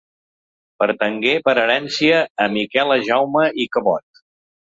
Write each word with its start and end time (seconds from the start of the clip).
Pertangué 0.83 1.33
per 1.47 1.55
herència 1.65 2.23
a 2.47 2.49
Miquela 2.55 2.99
Jaume 3.11 3.45
i 3.67 3.71
Cabot. 3.79 4.23